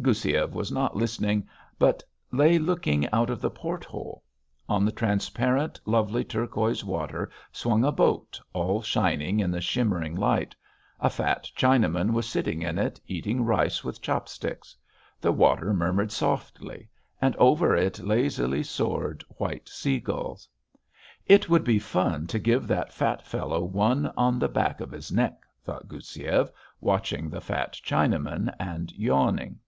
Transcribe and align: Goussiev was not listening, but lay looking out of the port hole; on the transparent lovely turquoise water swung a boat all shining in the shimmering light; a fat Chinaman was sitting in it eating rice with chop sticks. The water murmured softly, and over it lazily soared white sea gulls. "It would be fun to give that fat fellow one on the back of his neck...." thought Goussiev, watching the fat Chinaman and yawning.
Goussiev 0.00 0.52
was 0.54 0.70
not 0.70 0.94
listening, 0.94 1.48
but 1.76 2.04
lay 2.30 2.56
looking 2.60 3.10
out 3.10 3.30
of 3.30 3.40
the 3.40 3.50
port 3.50 3.84
hole; 3.84 4.22
on 4.68 4.84
the 4.84 4.92
transparent 4.92 5.80
lovely 5.86 6.22
turquoise 6.22 6.84
water 6.84 7.28
swung 7.50 7.82
a 7.84 7.90
boat 7.90 8.40
all 8.52 8.80
shining 8.80 9.40
in 9.40 9.50
the 9.50 9.60
shimmering 9.60 10.14
light; 10.14 10.54
a 11.00 11.10
fat 11.10 11.50
Chinaman 11.56 12.12
was 12.12 12.28
sitting 12.28 12.62
in 12.62 12.78
it 12.78 13.00
eating 13.08 13.44
rice 13.44 13.82
with 13.82 14.00
chop 14.00 14.28
sticks. 14.28 14.76
The 15.20 15.32
water 15.32 15.74
murmured 15.74 16.12
softly, 16.12 16.88
and 17.20 17.34
over 17.34 17.74
it 17.74 17.98
lazily 17.98 18.62
soared 18.62 19.24
white 19.36 19.68
sea 19.68 19.98
gulls. 19.98 20.48
"It 21.26 21.48
would 21.48 21.64
be 21.64 21.80
fun 21.80 22.28
to 22.28 22.38
give 22.38 22.68
that 22.68 22.92
fat 22.92 23.26
fellow 23.26 23.64
one 23.64 24.12
on 24.16 24.38
the 24.38 24.48
back 24.48 24.80
of 24.80 24.92
his 24.92 25.10
neck...." 25.10 25.42
thought 25.64 25.88
Goussiev, 25.88 26.52
watching 26.80 27.28
the 27.28 27.40
fat 27.40 27.72
Chinaman 27.84 28.54
and 28.60 28.92
yawning. 28.92 29.58